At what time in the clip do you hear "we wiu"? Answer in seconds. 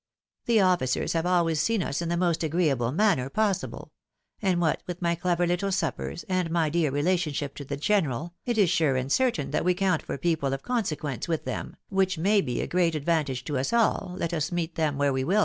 15.13-15.39